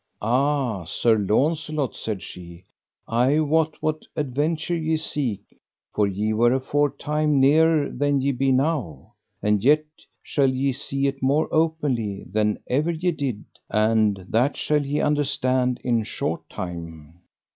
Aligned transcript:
Ah, 0.23 0.83
Sir 0.85 1.15
Launcelot, 1.19 1.95
said 1.95 2.23
she, 2.23 2.63
I 3.07 3.39
wot 3.39 3.75
what 3.83 4.07
adventure 4.15 4.75
ye 4.75 4.97
seek, 4.97 5.43
for 5.93 6.07
ye 6.07 6.33
were 6.33 6.51
afore 6.53 6.89
time 6.89 7.39
nearer 7.39 7.87
than 7.87 8.19
ye 8.19 8.31
be 8.31 8.51
now, 8.51 9.13
and 9.43 9.63
yet 9.63 9.85
shall 10.23 10.49
ye 10.49 10.71
see 10.73 11.05
it 11.05 11.21
more 11.21 11.47
openly 11.51 12.23
than 12.25 12.57
ever 12.65 12.89
ye 12.89 13.11
did, 13.11 13.45
and 13.69 14.25
that 14.27 14.57
shall 14.57 14.83
ye 14.83 14.99
understand 14.99 15.79
in 15.83 16.01
short 16.01 16.49
time. 16.49 17.19